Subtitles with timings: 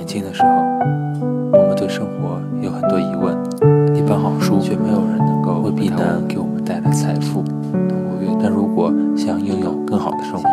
[0.00, 0.48] 年轻的时候，
[1.52, 3.36] 我们对生活有很多疑问，
[3.94, 7.44] 一本好书却没有人能够为避难给我们带来财富。
[8.42, 10.48] 但如果想拥有更好的生活，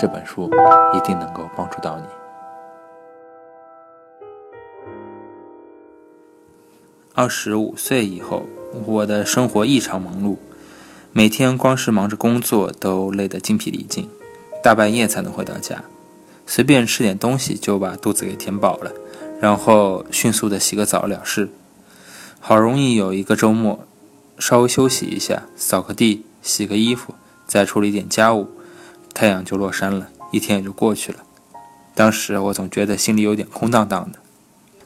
[0.00, 0.50] 这本书
[0.96, 2.04] 一定能够帮助到你。
[7.14, 8.44] 二十五岁以后，
[8.86, 10.36] 我的生活异常忙碌，
[11.12, 14.08] 每天光是忙着工作都累得精疲力尽，
[14.64, 15.84] 大半夜才能回到家。
[16.50, 18.90] 随便吃点东西就把肚子给填饱了，
[19.38, 21.50] 然后迅速的洗个澡了事。
[22.40, 23.86] 好容易有一个周末，
[24.38, 27.14] 稍微休息一下，扫个地，洗个衣服，
[27.46, 28.48] 再处理点家务，
[29.12, 31.18] 太阳就落山了，一天也就过去了。
[31.94, 34.18] 当时我总觉得心里有点空荡荡的，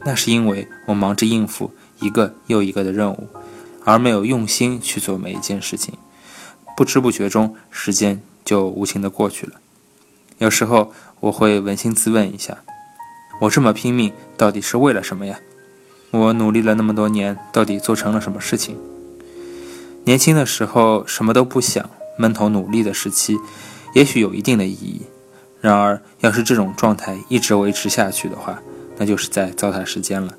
[0.05, 3.29] 那是因为我忙着应付一个又一个的任务，
[3.85, 5.95] 而没有用心去做每一件事情，
[6.77, 9.61] 不知不觉中时间就无情的过去了。
[10.39, 12.59] 有时候我会扪心自问一下：
[13.43, 15.39] 我这么拼命到底是为了什么呀？
[16.11, 18.77] 我努力了那么多年，到底做成了什么事情？
[20.03, 21.89] 年轻的时候什么都不想，
[22.19, 23.39] 闷头努力的时期，
[23.95, 25.03] 也许有一定的意义。
[25.61, 28.61] 然而，要是这种状态一直维持下去的话，
[28.97, 30.35] 那就是在糟蹋时间了。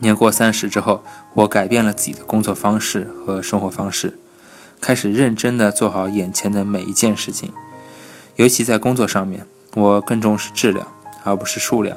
[0.00, 4.18] 年过三十之后，我改变了自己的工作方式和生活方式，
[4.82, 7.50] 开始认真的做好眼前的每一件事情。
[8.36, 10.86] 尤其在工作上面，我更重视质量
[11.24, 11.96] 而不是数量，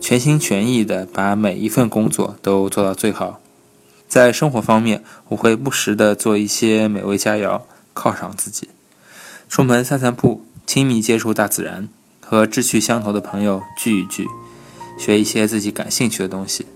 [0.00, 3.40] 全心全意地把每一份工作都做到最好。
[4.08, 7.60] 在生活方面，我会不时地做一些美味佳肴
[7.94, 8.68] 犒赏自己，
[9.48, 11.88] 出门散散步，亲密接触大自然，
[12.20, 14.26] 和志趣相投的朋友聚一聚，
[14.98, 16.66] 学一些自己感兴趣的东西。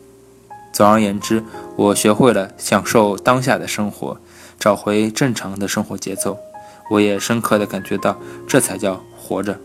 [0.72, 1.42] 总而言之，
[1.76, 4.18] 我学会了享受当下的生活，
[4.58, 6.38] 找回正常的生活节奏。
[6.90, 9.58] 我也深刻地感觉到，这才叫活着。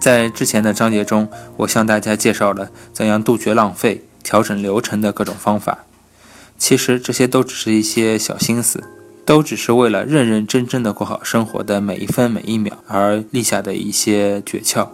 [0.00, 5.84] 在之前的章节中，我向大家介绍了怎样杜绝浪费、调整流程的各种方法。
[6.56, 8.82] 其实这些都只是一些小心思，
[9.26, 14.88] 都只是为了认认真真的过好生活的每一分每一秒而立下的一些诀窍。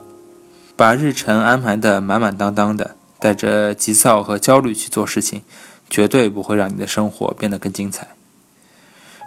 [0.74, 5.42] 把日程安排得满满当当的，带着急躁和焦虑去做事情，
[5.88, 8.08] 绝对不会让你的生活变得更精彩。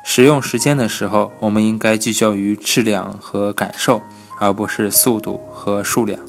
[0.03, 4.01] 使用时间的时候，我们应该聚焦于质量和感受，
[4.39, 6.19] 而不是速度和数量。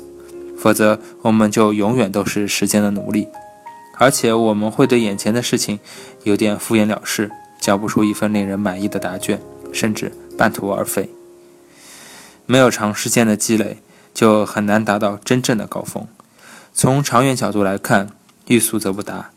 [0.58, 3.28] 否则，我们就永远都是时间的奴隶，
[3.96, 5.78] 而且我们会对眼前的事情
[6.24, 9.40] 有点敷衍了事，交不出一份令人满意的答卷，
[9.72, 11.08] 甚至半途而废。
[12.44, 13.78] 没有长时间的积累，
[14.12, 16.06] 就很难达到真正的高峰。
[16.74, 18.10] 从长远角度来看，
[18.48, 19.30] 欲速则不达。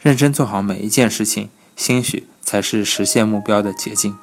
[0.00, 2.26] 认真做好每一件事情，兴许。
[2.42, 4.16] 才是实现目标的捷径。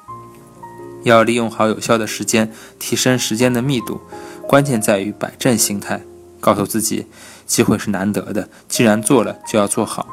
[1.04, 4.00] 要利用好有效的时间，提升时间的密度，
[4.46, 6.02] 关键在于摆正心态，
[6.40, 7.06] 告诉自己，
[7.46, 10.06] 机会是难得的，既然做了就要做好。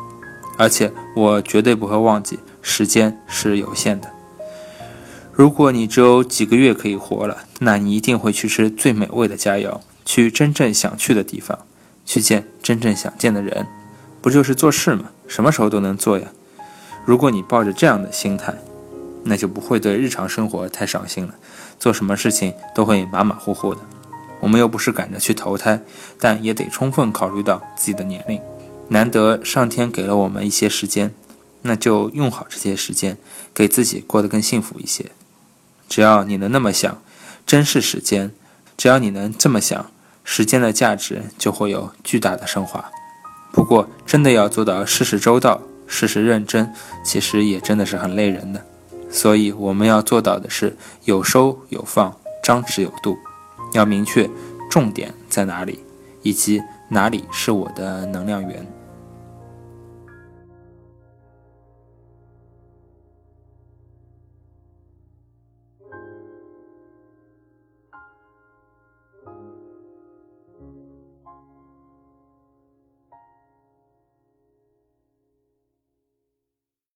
[0.57, 4.09] 而且我绝对不会忘记，时间是有限的。
[5.33, 11.59] 如果你只有几个月可以活了，那你一定会去吃最美味的佳肴，去真正想去的地方，
[12.05, 13.67] 去见真正想见的人。
[14.21, 15.09] 不就是做事吗？
[15.27, 16.27] 什么时候都能做呀。
[17.03, 18.55] 如果你抱着这样的心态，
[19.25, 21.35] 那就不会对日常生活太上心了，
[21.79, 23.81] 做什么事情都会马马虎虎的。
[24.39, 25.81] 我们又不是赶着去投胎，
[26.19, 28.39] 但也得充分考虑到自己的年龄。
[28.89, 31.13] 难得上天给了我们一些时间，
[31.63, 33.17] 那就用好这些时间，
[33.53, 35.07] 给自己过得更幸福一些。
[35.89, 37.01] 只要你能那么想，
[37.47, 38.29] 珍视时间；
[38.77, 39.89] 只要你能这么想，
[40.23, 42.91] 时间的价值就会有巨大的升华。
[43.51, 45.61] 不过，真的要做到事事周到。
[45.87, 48.65] 事事认真，其实也真的是很累人的。
[49.15, 53.17] 所以我们要做到的是有收有放，张弛有度，
[53.71, 54.29] 要明确
[54.69, 55.79] 重点在哪里，
[56.21, 58.67] 以及哪里是我的能量源。